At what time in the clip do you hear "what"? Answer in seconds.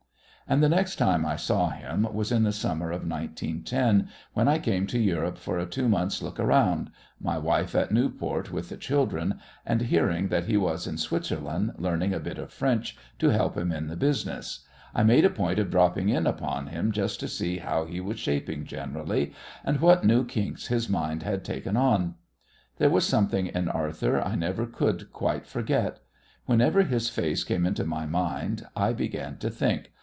19.79-20.03